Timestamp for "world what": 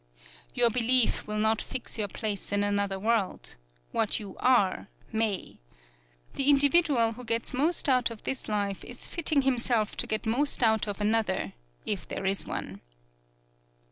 2.99-4.19